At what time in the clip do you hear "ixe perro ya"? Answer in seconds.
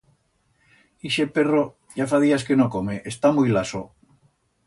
1.09-2.07